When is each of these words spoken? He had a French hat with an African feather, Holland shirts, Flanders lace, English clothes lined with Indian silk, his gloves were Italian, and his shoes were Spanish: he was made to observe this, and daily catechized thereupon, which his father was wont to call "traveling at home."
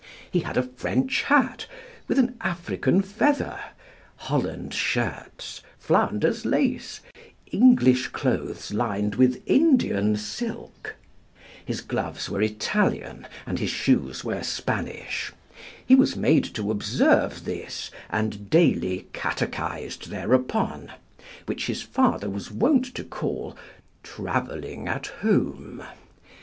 He 0.31 0.39
had 0.39 0.57
a 0.57 0.63
French 0.63 1.21
hat 1.21 1.67
with 2.07 2.17
an 2.17 2.35
African 2.41 3.03
feather, 3.03 3.59
Holland 4.15 4.73
shirts, 4.73 5.61
Flanders 5.77 6.43
lace, 6.43 7.01
English 7.51 8.07
clothes 8.07 8.73
lined 8.73 9.13
with 9.13 9.43
Indian 9.45 10.15
silk, 10.15 10.95
his 11.63 11.81
gloves 11.81 12.31
were 12.31 12.41
Italian, 12.41 13.27
and 13.45 13.59
his 13.59 13.69
shoes 13.69 14.23
were 14.23 14.41
Spanish: 14.41 15.33
he 15.85 15.93
was 15.93 16.15
made 16.15 16.45
to 16.45 16.71
observe 16.71 17.45
this, 17.45 17.91
and 18.09 18.49
daily 18.49 19.05
catechized 19.13 20.09
thereupon, 20.09 20.91
which 21.45 21.67
his 21.67 21.83
father 21.83 22.27
was 22.27 22.49
wont 22.49 22.85
to 22.95 23.03
call 23.03 23.55
"traveling 24.01 24.87
at 24.87 25.05
home." 25.21 25.83